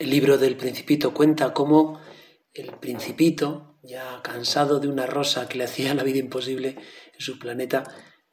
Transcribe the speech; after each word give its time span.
El 0.00 0.08
libro 0.08 0.38
del 0.38 0.56
Principito 0.56 1.12
cuenta 1.12 1.52
cómo 1.52 2.00
el 2.54 2.72
Principito, 2.78 3.76
ya 3.82 4.22
cansado 4.22 4.80
de 4.80 4.88
una 4.88 5.04
rosa 5.04 5.46
que 5.46 5.58
le 5.58 5.64
hacía 5.64 5.94
la 5.94 6.02
vida 6.02 6.16
imposible 6.16 6.68
en 7.12 7.20
su 7.20 7.38
planeta, 7.38 7.84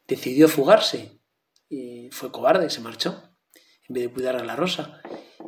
decidió 0.08 0.48
fugarse 0.48 1.20
y 1.68 2.08
fue 2.12 2.32
cobarde, 2.32 2.70
se 2.70 2.80
marchó 2.80 3.22
en 3.90 3.96
vez 3.96 4.04
de 4.04 4.14
cuidar 4.14 4.38
a 4.38 4.46
la 4.46 4.56
rosa. 4.56 5.02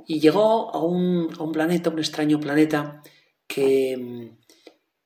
Y 0.05 0.19
llegó 0.19 0.75
a 0.75 0.83
un, 0.83 1.29
a 1.39 1.41
un 1.41 1.53
planeta, 1.53 1.89
un 1.89 1.99
extraño 1.99 2.37
planeta, 2.41 3.01
que, 3.47 4.33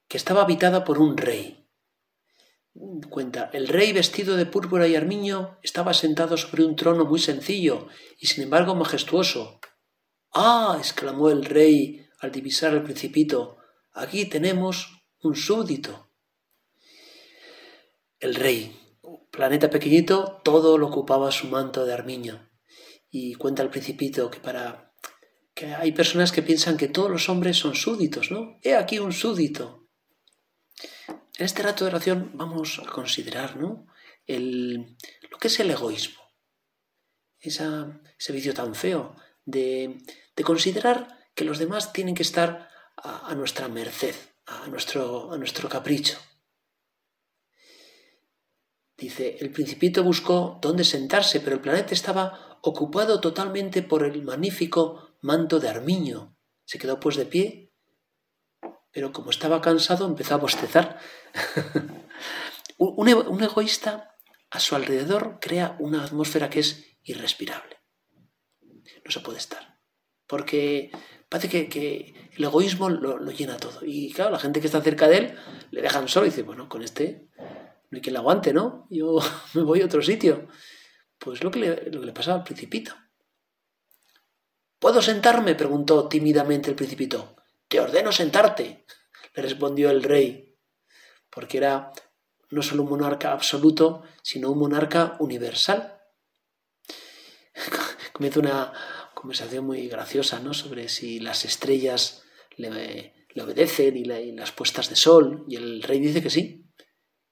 que 0.08 0.18
estaba 0.18 0.42
habitada 0.42 0.84
por 0.84 0.98
un 0.98 1.16
rey. 1.16 1.70
Cuenta, 3.12 3.52
el 3.54 3.68
rey 3.68 3.94
vestido 3.94 4.36
de 4.36 4.48
púrpura 4.48 4.88
y 4.88 4.96
armiño 4.96 5.60
estaba 5.62 5.94
sentado 5.94 6.38
sobre 6.38 6.66
un 6.66 6.76
trono 6.76 7.06
muy 7.06 7.20
sencillo 7.20 7.88
y 8.18 8.26
sin 8.26 8.46
embargo 8.46 8.74
majestuoso. 8.74 9.60
¡Ah! 10.34 10.76
exclamó 10.80 11.30
el 11.30 11.46
rey 11.46 12.08
al 12.20 12.32
divisar 12.32 12.74
el 12.74 12.84
principito. 12.84 13.58
Aquí 13.94 14.26
tenemos 14.26 14.88
un 15.22 15.36
súbdito. 15.36 16.10
El 18.20 18.34
rey, 18.36 18.76
planeta 19.30 19.70
pequeñito, 19.70 20.42
todo 20.44 20.78
lo 20.78 20.88
ocupaba 20.88 21.32
su 21.32 21.48
manto 21.48 21.86
de 21.86 21.94
armiño. 21.94 22.50
Y 23.12 23.36
cuenta 23.36 23.62
el 23.62 23.70
principito 23.70 24.32
que 24.32 24.40
para 24.40 24.94
que 25.54 25.68
hay 25.76 25.92
personas 25.92 26.32
que 26.32 26.42
piensan 26.42 26.78
que 26.78 26.88
todos 26.88 27.12
los 27.12 27.30
hombres 27.30 27.58
son 27.58 27.76
súditos, 27.76 28.32
¿no? 28.32 28.58
He 28.64 28.76
aquí 28.76 28.98
un 28.98 29.14
súdito. 29.14 29.88
En 31.38 31.46
este 31.46 31.62
rato 31.62 31.84
de 31.84 31.92
oración 31.92 32.32
vamos 32.34 32.80
a 32.80 32.90
considerar, 32.90 33.58
¿no? 33.58 33.86
El, 34.26 34.98
lo 35.30 35.38
que 35.38 35.48
es 35.48 35.60
el 35.60 35.70
egoísmo. 35.70 36.22
ese 37.40 38.34
vicio 38.34 38.54
tan 38.56 38.74
feo 38.74 39.16
de, 39.46 39.98
considerar 40.42 41.20
que 41.36 41.46
los 41.46 41.60
demás 41.60 41.94
tienen 41.94 42.16
que 42.16 42.24
estar 42.24 42.70
a, 42.98 43.34
nuestra 43.36 43.68
merced, 43.68 44.16
a 44.48 44.68
nuestro, 44.68 45.32
a 45.32 45.38
nuestro 45.38 45.70
capricho. 45.70 46.18
Dice, 48.98 49.38
el 49.40 49.52
principito 49.52 50.04
buscó 50.04 50.60
dónde 50.62 50.84
sentarse, 50.84 51.40
pero 51.40 51.56
el 51.56 51.62
planeta 51.62 51.94
estaba 51.94 52.60
ocupado 52.62 53.20
totalmente 53.20 53.84
por 53.84 54.04
el 54.04 54.24
magnífico 54.24 55.18
manto 55.22 55.60
de 55.60 55.70
armiño. 55.70 56.38
Se 56.66 56.80
quedó 56.80 57.00
pues 57.00 57.18
de 57.18 57.26
pie, 57.26 57.74
pero 58.92 59.12
como 59.12 59.32
estaba 59.32 59.62
cansado 59.62 60.08
empezó 60.08 60.36
a 60.36 60.38
bostezar. 60.38 61.00
un, 62.78 63.14
un 63.14 63.44
egoísta 63.44 64.16
a 64.50 64.60
su 64.60 64.76
alrededor 64.76 65.40
crea 65.42 65.76
una 65.80 66.04
atmósfera 66.04 66.50
que 66.50 66.60
es 66.60 66.98
irrespirable. 67.04 67.82
No 68.62 69.12
se 69.12 69.20
puede 69.20 69.40
estar. 69.40 69.73
Porque 70.28 70.92
parece 71.30 71.70
que, 71.70 72.14
el 72.36 72.44
egoísmo 72.44 72.90
lo, 72.90 73.18
lo, 73.18 73.32
llena 73.32 73.58
todo. 73.58 73.80
Y 73.84 74.12
claro, 74.12 74.32
la 74.32 74.40
gente 74.40 74.60
que 74.60 74.68
está 74.68 74.82
cerca 74.82 75.08
de 75.08 75.18
él 75.18 75.36
le 75.72 75.82
dejan 75.82 76.08
solo 76.08 76.26
y 76.26 76.30
dice, 76.30 76.44
bueno, 76.44 76.68
con 76.68 76.82
este 76.82 77.28
no 77.94 77.98
hay 77.98 78.02
quien 78.02 78.14
le 78.14 78.20
aguante, 78.20 78.54
¿no? 78.54 78.88
Yo 78.90 79.20
me 79.54 79.62
voy 79.62 79.82
a 79.82 79.86
otro 79.86 80.02
sitio. 80.02 80.48
Pues 81.20 81.44
lo 81.44 81.52
que 81.52 81.60
le, 81.60 81.92
lo 81.92 82.00
que 82.00 82.08
le 82.08 82.12
pasaba 82.12 82.38
al 82.38 82.44
principito. 82.44 82.94
¿Puedo 84.80 85.02
sentarme? 85.02 85.56
preguntó 85.56 86.10
tímidamente 86.10 86.70
el 86.70 86.76
principito. 86.76 87.36
Te 87.68 87.80
ordeno 87.80 88.12
sentarte, 88.12 88.86
le 89.36 89.44
respondió 89.44 89.92
el 89.92 90.04
rey, 90.04 90.58
porque 91.30 91.58
era 91.58 91.92
no 92.50 92.62
solo 92.62 92.84
un 92.84 92.90
monarca 92.90 93.32
absoluto, 93.32 94.04
sino 94.22 94.52
un 94.52 94.60
monarca 94.60 95.16
universal. 95.20 96.02
Comienza 98.14 98.40
una 98.40 98.74
conversación 99.14 99.66
muy 99.66 99.88
graciosa 99.88 100.40
¿no? 100.40 100.54
sobre 100.54 100.90
si 100.90 101.20
las 101.20 101.46
estrellas 101.46 102.24
le, 102.58 103.14
obedecen 103.42 103.98
y, 103.98 104.06
las 104.06 104.52
puestas 104.52 104.90
de 104.90 104.96
sol, 104.96 105.46
y 105.48 105.56
el 105.56 105.82
rey 105.84 106.00
dice 106.00 106.22
que 106.22 106.30
sí, 106.30 106.66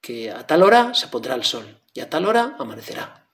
que 0.01 0.31
a 0.31 0.45
tal 0.47 0.63
hora 0.63 0.93
se 0.93 1.07
pondrá 1.07 1.35
el 1.35 1.43
sol 1.43 1.81
y 1.94 2.00
a 2.00 2.09
tal 2.09 2.25
hora 2.25 2.56
amanecerá. 2.57 3.29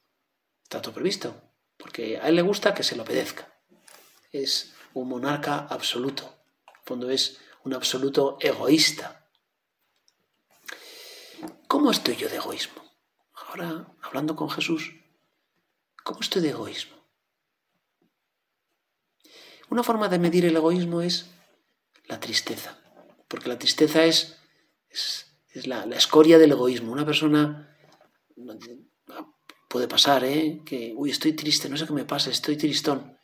Está 0.63 0.81
todo 0.81 0.93
previsto, 0.93 1.41
porque 1.77 2.17
a 2.17 2.27
él 2.27 2.35
le 2.35 2.41
gusta 2.41 2.73
que 2.73 2.83
se 2.83 2.95
le 2.95 3.03
obedezca. 3.03 3.61
Es 4.31 4.73
un 4.93 5.07
monarca 5.07 5.59
absoluto. 5.69 6.43
En 6.67 6.83
fondo 6.83 7.09
es 7.09 7.39
un 7.63 7.73
absoluto 7.73 8.37
egoísta. 8.41 9.29
¿Cómo 11.67 11.91
estoy 11.91 12.15
yo 12.15 12.27
de 12.27 12.37
egoísmo? 12.37 12.83
Ahora, 13.33 13.93
hablando 14.01 14.35
con 14.35 14.49
Jesús, 14.49 14.93
¿cómo 16.03 16.19
estoy 16.21 16.41
de 16.41 16.49
egoísmo? 16.49 16.96
Una 19.69 19.83
forma 19.83 20.07
de 20.07 20.19
medir 20.19 20.45
el 20.45 20.55
egoísmo 20.55 21.01
es 21.01 21.29
la 22.05 22.19
tristeza, 22.19 22.77
porque 23.27 23.49
la 23.49 23.59
tristeza 23.59 24.05
es, 24.05 24.37
es 24.89 25.67
la, 25.67 25.83
escoria 25.95 26.37
del 26.37 26.51
egoísmo. 26.51 26.91
Una 26.91 27.05
persona 27.05 27.75
puede 29.67 29.87
pasar, 29.87 30.23
¿eh? 30.23 30.61
Que, 30.65 30.93
uy, 30.95 31.11
estoy 31.11 31.33
triste, 31.33 31.69
no 31.69 31.75
sé 31.75 31.85
qué 31.85 31.93
me 31.93 32.05
pasa, 32.05 32.29
estoy 32.29 32.55
tristón. 32.55 33.17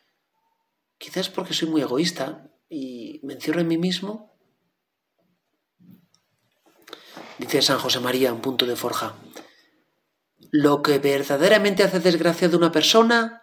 Quizás 0.98 1.28
porque 1.28 1.54
soy 1.54 1.68
muy 1.68 1.80
egoísta 1.80 2.50
y 2.68 3.20
me 3.22 3.34
encierro 3.34 3.60
en 3.60 3.68
mí 3.68 3.78
mismo. 3.78 4.36
Dice 7.38 7.62
San 7.62 7.78
José 7.78 8.00
María, 8.00 8.32
un 8.32 8.42
punto 8.42 8.66
de 8.66 8.76
forja. 8.76 9.16
Lo 10.50 10.82
que 10.82 10.98
verdaderamente 10.98 11.82
hace 11.82 12.00
desgracia 12.00 12.48
de 12.48 12.56
una 12.56 12.70
persona 12.70 13.42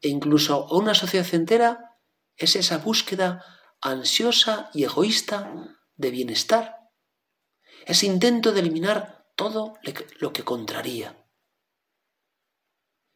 e 0.00 0.08
incluso 0.08 0.66
a 0.68 0.76
una 0.76 0.94
sociedad 0.94 1.26
entera 1.32 1.89
es 2.40 2.56
esa 2.56 2.78
búsqueda 2.78 3.44
ansiosa 3.80 4.70
y 4.74 4.84
egoísta 4.84 5.52
de 5.96 6.10
bienestar 6.10 6.80
ese 7.86 8.06
intento 8.06 8.52
de 8.52 8.60
eliminar 8.60 9.32
todo 9.36 9.74
lo 10.18 10.32
que 10.32 10.42
contraría. 10.42 11.16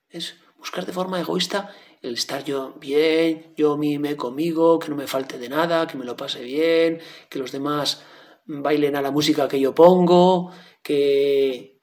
Es 0.09 0.37
buscar 0.57 0.87
de 0.87 0.93
forma 0.93 1.21
egoísta 1.21 1.75
el 2.01 2.15
estar 2.15 2.45
yo 2.45 2.75
bien, 2.75 3.55
yo 3.57 3.77
mime 3.77 4.17
conmigo, 4.17 4.79
que 4.79 4.89
no 4.89 4.97
me 4.97 5.07
falte 5.07 5.39
de 5.39 5.49
nada, 5.49 5.87
que 5.87 5.97
me 5.97 6.05
lo 6.05 6.17
pase 6.17 6.43
bien, 6.43 7.01
que 7.29 7.39
los 7.39 7.53
demás 7.53 8.03
bailen 8.47 8.97
a 8.97 9.03
la 9.03 9.11
música 9.11 9.49
que 9.49 9.61
yo 9.61 9.75
pongo, 9.75 10.53
que 10.83 11.81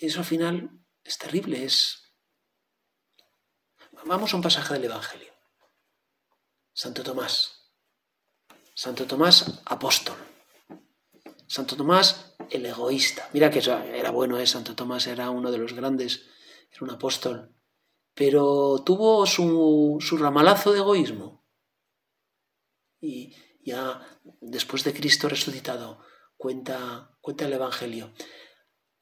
eso 0.00 0.20
al 0.20 0.26
final 0.26 0.70
es 1.02 1.18
terrible, 1.18 1.64
es... 1.64 2.00
Vamos 4.06 4.32
a 4.32 4.36
un 4.36 4.42
pasaje 4.42 4.74
del 4.74 4.84
Evangelio. 4.84 5.33
Santo 6.76 7.04
Tomás. 7.04 7.70
Santo 8.74 9.06
Tomás, 9.06 9.62
apóstol. 9.64 10.16
Santo 11.46 11.76
Tomás, 11.76 12.34
el 12.50 12.66
egoísta. 12.66 13.28
Mira 13.32 13.48
que 13.48 13.60
era 13.60 14.10
bueno, 14.10 14.40
¿eh? 14.40 14.46
Santo 14.46 14.74
Tomás 14.74 15.06
era 15.06 15.30
uno 15.30 15.52
de 15.52 15.58
los 15.58 15.72
grandes, 15.72 16.26
era 16.72 16.80
un 16.80 16.90
apóstol. 16.90 17.54
Pero 18.12 18.82
tuvo 18.84 19.24
su, 19.24 19.98
su 20.00 20.16
ramalazo 20.16 20.72
de 20.72 20.80
egoísmo. 20.80 21.46
Y 23.00 23.36
ya 23.64 24.04
después 24.40 24.82
de 24.82 24.94
Cristo 24.94 25.28
resucitado, 25.28 26.00
cuenta, 26.36 27.16
cuenta 27.20 27.44
el 27.44 27.52
Evangelio. 27.52 28.12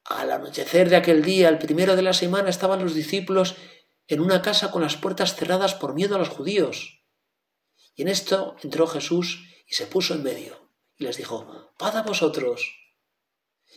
Al 0.04 0.30
anochecer 0.30 0.90
de 0.90 0.96
aquel 0.96 1.22
día, 1.22 1.48
el 1.48 1.58
primero 1.58 1.96
de 1.96 2.02
la 2.02 2.12
semana, 2.12 2.50
estaban 2.50 2.82
los 2.82 2.94
discípulos 2.94 3.56
en 4.08 4.20
una 4.20 4.42
casa 4.42 4.70
con 4.70 4.82
las 4.82 4.96
puertas 4.96 5.36
cerradas 5.36 5.74
por 5.74 5.94
miedo 5.94 6.16
a 6.16 6.18
los 6.18 6.28
judíos. 6.28 7.01
Y 7.94 8.02
en 8.02 8.08
esto 8.08 8.56
entró 8.62 8.86
Jesús 8.86 9.44
y 9.66 9.74
se 9.74 9.86
puso 9.86 10.14
en 10.14 10.22
medio 10.22 10.70
y 10.96 11.04
les 11.04 11.16
dijo, 11.16 11.72
paz 11.78 11.94
a 11.94 12.02
vosotros. 12.02 12.78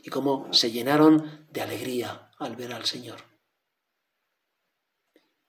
Y 0.03 0.09
como 0.09 0.53
se 0.53 0.71
llenaron 0.71 1.47
de 1.49 1.61
alegría 1.61 2.31
al 2.37 2.55
ver 2.55 2.73
al 2.73 2.85
Señor. 2.85 3.21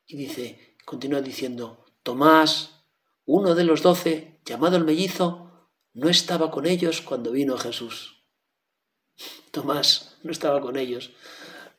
Y 0.06 0.16
dice, 0.16 0.76
continúa 0.84 1.21
diciendo, 1.21 1.84
Tomás, 2.03 2.84
uno 3.25 3.55
de 3.55 3.65
los 3.65 3.82
doce, 3.82 4.41
llamado 4.44 4.76
el 4.76 4.84
mellizo, 4.84 5.70
no 5.93 6.08
estaba 6.08 6.50
con 6.50 6.67
ellos 6.67 7.00
cuando 7.00 7.32
vino 7.32 7.58
Jesús. 7.58 8.23
Tomás 9.50 10.19
no 10.23 10.31
estaba 10.31 10.61
con 10.61 10.76
ellos. 10.76 11.11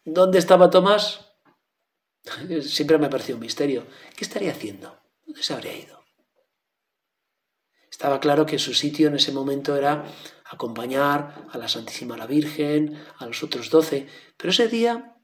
¿Dónde 0.03 0.39
estaba 0.39 0.69
Tomás? 0.69 1.25
Siempre 2.61 2.97
me 2.97 3.07
ha 3.07 3.09
parecido 3.09 3.37
un 3.37 3.41
misterio. 3.43 3.87
¿Qué 4.15 4.25
estaría 4.25 4.51
haciendo? 4.51 4.99
¿Dónde 5.25 5.41
se 5.41 5.53
habría 5.53 5.77
ido? 5.77 6.03
Estaba 7.97 8.19
claro 8.19 8.45
que 8.45 8.59
su 8.59 8.75
sitio 8.75 9.07
en 9.07 9.15
ese 9.15 9.31
momento 9.31 9.75
era 9.75 10.05
acompañar 10.45 11.47
a 11.49 11.57
la 11.57 11.67
Santísima 11.67 12.15
la 12.15 12.27
Virgen, 12.27 12.95
a 13.17 13.25
los 13.25 13.41
otros 13.41 13.71
doce, 13.71 14.07
pero 14.37 14.51
ese 14.51 14.67
día, 14.67 15.17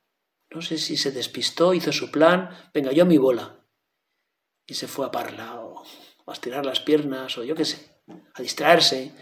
no 0.49 0.59
sé 0.63 0.79
si 0.79 0.97
se 0.97 1.11
despistó, 1.11 1.75
hizo 1.75 1.91
su 1.91 2.09
plan, 2.09 2.49
venga, 2.73 2.91
yo 2.91 3.03
a 3.03 3.05
mi 3.05 3.19
bola, 3.19 3.63
y 4.65 4.73
se 4.73 4.87
fue 4.87 5.05
a 5.05 5.11
parla, 5.11 5.61
o 5.61 5.83
a 6.25 6.33
estirar 6.33 6.65
las 6.65 6.79
piernas, 6.79 7.37
o 7.37 7.43
yo 7.43 7.53
qué 7.53 7.65
sé, 7.65 8.01
a 8.33 8.41
distraerse. 8.41 9.13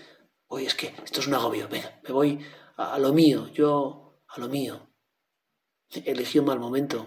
Oye, 0.48 0.68
es 0.68 0.74
que 0.74 0.96
esto 1.04 1.20
es 1.20 1.28
un 1.28 1.34
agobio, 1.34 1.68
venga, 1.68 2.00
me 2.04 2.14
voy 2.14 2.40
a, 2.78 2.98
lo 3.00 3.12
mío, 3.12 3.50
yo 3.52 4.24
a 4.30 4.40
lo 4.40 4.48
mío. 4.48 4.94
Eligió 5.90 6.40
un 6.40 6.48
mal 6.48 6.60
momento. 6.62 7.06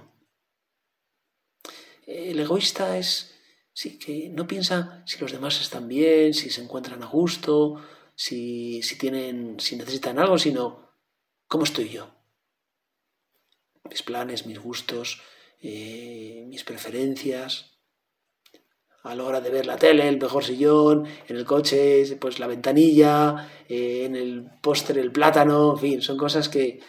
El 2.06 2.38
egoísta 2.38 2.98
es 2.98 3.33
Sí, 3.74 3.98
que 3.98 4.30
no 4.30 4.46
piensa 4.46 5.02
si 5.04 5.18
los 5.18 5.32
demás 5.32 5.60
están 5.60 5.88
bien, 5.88 6.32
si 6.32 6.48
se 6.48 6.62
encuentran 6.62 7.02
a 7.02 7.06
gusto, 7.06 7.82
si, 8.14 8.82
si 8.82 8.96
tienen, 8.96 9.58
si 9.58 9.76
necesitan 9.76 10.18
algo, 10.18 10.38
sino 10.38 10.92
cómo 11.48 11.64
estoy 11.64 11.88
yo. 11.88 12.08
Mis 13.90 14.02
planes, 14.02 14.46
mis 14.46 14.58
gustos, 14.58 15.20
eh, 15.60 16.44
mis 16.46 16.64
preferencias. 16.64 17.72
A 19.02 19.14
la 19.14 19.24
hora 19.24 19.40
de 19.42 19.50
ver 19.50 19.66
la 19.66 19.76
tele, 19.76 20.08
el 20.08 20.18
mejor 20.18 20.44
sillón, 20.44 21.06
en 21.28 21.36
el 21.36 21.44
coche, 21.44 22.16
pues 22.18 22.38
la 22.38 22.46
ventanilla, 22.46 23.64
eh, 23.68 24.04
en 24.06 24.16
el 24.16 24.50
póster 24.62 24.96
el 24.96 25.12
plátano, 25.12 25.72
en 25.72 25.78
fin, 25.78 26.00
son 26.00 26.16
cosas 26.16 26.48
que, 26.48 26.80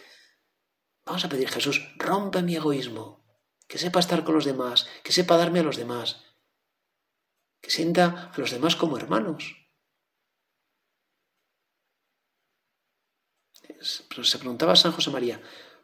Vamos 1.05 1.23
a 1.23 1.29
pedir, 1.29 1.49
Jesús, 1.49 1.93
rompe 1.97 2.41
mi 2.41 2.55
egoísmo, 2.55 3.23
que 3.67 3.77
sepa 3.77 3.99
estar 3.99 4.23
con 4.23 4.33
los 4.33 4.45
demás, 4.45 4.87
que 5.03 5.11
sepa 5.11 5.37
darme 5.37 5.59
a 5.59 5.63
los 5.63 5.77
demás, 5.77 6.23
que 7.65 7.71
sienta 7.71 8.31
a 8.31 8.39
los 8.39 8.51
demás 8.51 8.75
como 8.75 8.95
hermanos. 8.95 9.55
Se 13.81 14.37
preguntaba 14.37 14.75
San 14.75 14.91
José 14.91 15.09
María, 15.09 15.41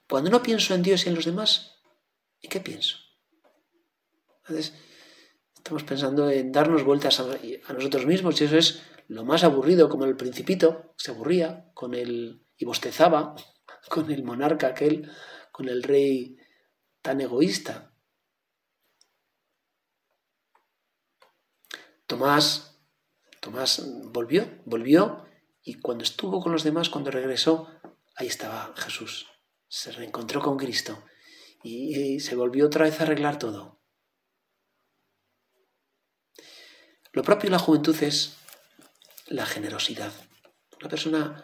cuando 0.08 0.30
no 0.30 0.44
pienso 0.44 0.76
en 0.76 0.84
Dios 0.84 1.04
y 1.04 1.10
en 1.10 1.16
los 1.16 1.26
demás, 1.26 1.82
¿en 2.40 2.52
qué 2.52 2.60
pienso? 2.60 2.98
estamos 5.56 5.84
pensando 5.84 6.30
en 6.30 6.52
darnos 6.52 6.84
vueltas 6.84 7.20
a, 7.20 7.74
nosotros 7.74 8.06
mismos 8.06 8.40
y 8.40 8.44
eso 8.44 8.58
es 8.58 8.84
lo 9.08 9.26
más 9.26 9.44
aburrido, 9.44 9.90
como 9.90 10.06
el 10.06 10.16
principito 10.16 10.94
se 10.98 11.12
aburría 11.12 11.72
con 11.74 11.96
el 11.96 12.46
y 12.58 12.66
bostezaba 12.66 13.34
con 13.90 14.12
el 14.12 14.24
monarca 14.24 14.68
aquel, 14.68 15.10
con 15.52 15.68
el 15.68 15.82
rey 15.82 16.38
tan 17.02 17.22
egoísta. 17.22 17.91
Tomás, 22.22 22.78
Tomás 23.40 23.82
volvió, 24.12 24.62
volvió 24.66 25.26
y 25.64 25.80
cuando 25.80 26.04
estuvo 26.04 26.40
con 26.40 26.52
los 26.52 26.64
demás, 26.64 26.88
cuando 26.88 27.10
regresó, 27.10 27.68
ahí 28.16 28.28
estaba 28.28 28.76
Jesús. 28.78 29.26
Se 29.68 29.92
reencontró 29.92 30.40
con 30.40 30.56
Cristo 30.56 31.04
y, 31.64 32.20
se 32.20 32.36
volvió 32.36 32.68
otra 32.68 32.86
vez 32.86 33.00
a 33.00 33.06
arreglar 33.06 33.40
todo. 33.40 33.82
Lo 37.12 37.24
propio 37.24 37.50
de 37.50 37.54
la 37.54 37.60
juventud 37.60 37.96
es 38.04 38.38
la 39.26 39.48
generosidad. 39.48 40.14
Una 40.80 40.90
persona, 40.90 41.44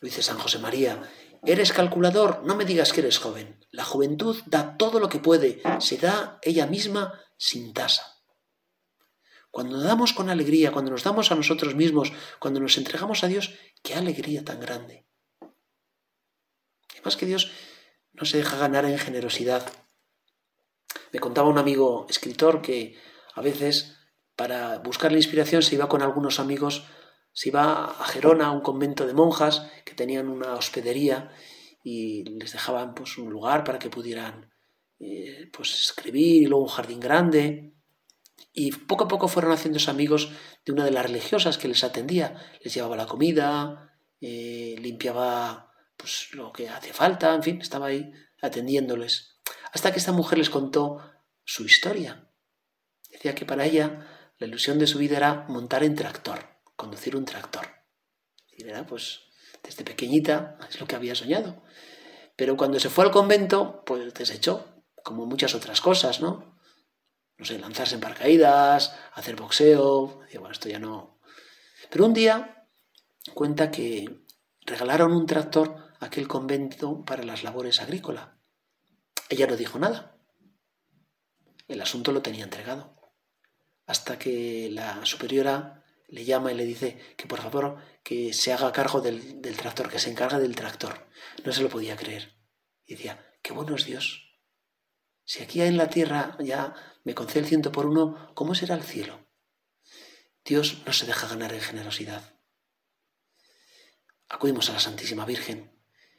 lo 0.00 0.06
dice 0.06 0.22
San 0.22 0.38
José 0.38 0.58
María, 0.58 1.10
¿Eres 1.46 1.72
calculador? 1.72 2.42
No 2.44 2.56
me 2.56 2.66
digas 2.66 2.92
que 2.92 3.00
eres 3.00 3.18
joven. 3.18 3.58
La 3.70 3.84
juventud 3.84 4.36
da 4.44 4.76
todo 4.76 5.00
lo 5.00 5.08
que 5.08 5.18
puede, 5.18 5.62
se 5.78 5.96
da 5.96 6.38
ella 6.42 6.66
misma 6.66 7.22
sin 7.38 7.72
tasa. 7.72 8.13
Cuando 9.54 9.80
damos 9.80 10.12
con 10.12 10.30
alegría, 10.30 10.72
cuando 10.72 10.90
nos 10.90 11.04
damos 11.04 11.30
a 11.30 11.36
nosotros 11.36 11.76
mismos, 11.76 12.12
cuando 12.40 12.58
nos 12.58 12.76
entregamos 12.76 13.22
a 13.22 13.28
Dios, 13.28 13.54
qué 13.84 13.94
alegría 13.94 14.44
tan 14.44 14.58
grande. 14.58 15.06
Además 16.90 17.16
que 17.16 17.26
Dios 17.26 17.52
no 18.12 18.24
se 18.24 18.38
deja 18.38 18.56
ganar 18.56 18.84
en 18.84 18.98
generosidad. 18.98 19.72
Me 21.12 21.20
contaba 21.20 21.48
un 21.48 21.58
amigo 21.58 22.06
escritor 22.10 22.62
que 22.62 22.98
a 23.34 23.42
veces 23.42 23.96
para 24.34 24.78
buscar 24.80 25.12
la 25.12 25.18
inspiración 25.18 25.62
se 25.62 25.76
iba 25.76 25.88
con 25.88 26.02
algunos 26.02 26.40
amigos 26.40 26.84
se 27.32 27.50
iba 27.50 27.84
a 27.84 28.04
Gerona, 28.06 28.46
a 28.46 28.52
un 28.52 28.60
convento 28.60 29.06
de 29.06 29.14
monjas 29.14 29.70
que 29.84 29.94
tenían 29.94 30.28
una 30.28 30.54
hospedería 30.54 31.30
y 31.84 32.24
les 32.24 32.52
dejaban 32.52 32.94
pues, 32.94 33.18
un 33.18 33.30
lugar 33.30 33.62
para 33.62 33.78
que 33.78 33.90
pudieran 33.90 34.52
eh, 34.98 35.48
pues, 35.52 35.80
escribir 35.80 36.42
y 36.42 36.46
luego 36.46 36.64
un 36.64 36.70
jardín 36.70 37.00
grande. 37.00 37.74
Y 38.52 38.72
poco 38.72 39.04
a 39.04 39.08
poco 39.08 39.28
fueron 39.28 39.52
haciéndose 39.52 39.90
amigos 39.90 40.30
de 40.64 40.72
una 40.72 40.84
de 40.84 40.90
las 40.90 41.04
religiosas 41.04 41.58
que 41.58 41.68
les 41.68 41.82
atendía. 41.84 42.40
Les 42.62 42.72
llevaba 42.74 42.96
la 42.96 43.06
comida, 43.06 43.98
eh, 44.20 44.76
limpiaba 44.78 45.72
pues, 45.96 46.28
lo 46.32 46.52
que 46.52 46.68
hacía 46.68 46.94
falta, 46.94 47.34
en 47.34 47.42
fin, 47.42 47.60
estaba 47.60 47.86
ahí 47.86 48.12
atendiéndoles. 48.40 49.40
Hasta 49.72 49.92
que 49.92 49.98
esta 49.98 50.12
mujer 50.12 50.38
les 50.38 50.50
contó 50.50 50.98
su 51.44 51.64
historia. 51.64 52.30
Decía 53.10 53.34
que 53.34 53.44
para 53.44 53.64
ella 53.64 54.32
la 54.38 54.46
ilusión 54.46 54.78
de 54.78 54.86
su 54.86 54.98
vida 54.98 55.16
era 55.16 55.46
montar 55.48 55.82
en 55.82 55.94
tractor 55.94 56.54
conducir 56.76 57.16
un 57.16 57.24
tractor. 57.24 57.66
Y 58.50 58.64
era, 58.64 58.86
pues, 58.86 59.20
desde 59.62 59.84
pequeñita 59.84 60.58
es 60.68 60.80
lo 60.80 60.86
que 60.86 60.96
había 60.96 61.14
soñado. 61.14 61.62
Pero 62.36 62.56
cuando 62.56 62.80
se 62.80 62.90
fue 62.90 63.04
al 63.04 63.10
convento, 63.10 63.82
pues 63.86 64.12
desechó, 64.14 64.82
como 65.02 65.26
muchas 65.26 65.54
otras 65.54 65.80
cosas, 65.80 66.20
¿no? 66.20 66.53
No 67.36 67.44
sé, 67.44 67.58
lanzarse 67.58 67.96
en 67.96 68.00
paracaídas, 68.00 68.96
hacer 69.12 69.36
boxeo, 69.36 70.20
y 70.32 70.38
bueno, 70.38 70.52
esto 70.52 70.68
ya 70.68 70.78
no. 70.78 71.18
Pero 71.90 72.06
un 72.06 72.14
día 72.14 72.68
cuenta 73.34 73.70
que 73.70 74.24
regalaron 74.62 75.12
un 75.12 75.26
tractor 75.26 75.94
a 76.00 76.06
aquel 76.06 76.28
convento 76.28 77.04
para 77.04 77.24
las 77.24 77.42
labores 77.42 77.80
agrícolas. 77.80 78.28
Ella 79.28 79.46
no 79.46 79.56
dijo 79.56 79.78
nada. 79.78 80.16
El 81.66 81.80
asunto 81.80 82.12
lo 82.12 82.22
tenía 82.22 82.44
entregado. 82.44 82.94
Hasta 83.86 84.18
que 84.18 84.68
la 84.70 85.04
superiora 85.04 85.84
le 86.08 86.24
llama 86.24 86.52
y 86.52 86.54
le 86.54 86.64
dice 86.64 86.98
que 87.16 87.26
por 87.26 87.40
favor 87.40 87.78
que 88.02 88.32
se 88.32 88.52
haga 88.52 88.72
cargo 88.72 89.00
del, 89.00 89.40
tractor, 89.56 89.88
que 89.88 89.98
se 89.98 90.10
encargue 90.10 90.38
del 90.38 90.54
tractor. 90.54 91.08
No 91.44 91.52
se 91.52 91.62
lo 91.62 91.68
podía 91.68 91.96
creer. 91.96 92.34
Y 92.86 92.94
decía, 92.94 93.32
qué 93.42 93.52
bueno 93.52 93.76
es 93.76 93.86
Dios. 93.86 94.40
Si 95.24 95.42
aquí 95.42 95.62
en 95.62 95.76
la 95.76 95.88
tierra 95.88 96.36
ya 96.40 96.74
me 97.04 97.14
concede 97.14 97.40
el 97.40 97.46
ciento 97.46 97.70
por 97.70 97.86
uno, 97.86 98.32
¿cómo 98.34 98.54
será 98.54 98.74
el 98.74 98.82
cielo? 98.82 99.26
Dios 100.44 100.82
no 100.86 100.92
se 100.92 101.06
deja 101.06 101.28
ganar 101.28 101.52
en 101.52 101.60
generosidad. 101.60 102.38
Acudimos 104.28 104.68
a 104.68 104.72
la 104.72 104.80
Santísima 104.80 105.24
Virgen. 105.24 105.70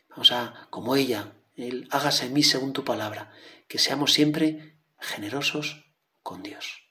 Vamos 0.09 0.31
a, 0.31 0.67
como 0.69 0.95
ella, 0.95 1.33
el 1.55 1.87
hágase 1.91 2.27
en 2.27 2.33
mí 2.33 2.43
según 2.43 2.73
tu 2.73 2.83
palabra, 2.83 3.31
que 3.67 3.79
seamos 3.79 4.13
siempre 4.13 4.79
generosos 4.99 5.85
con 6.23 6.41
Dios. 6.41 6.84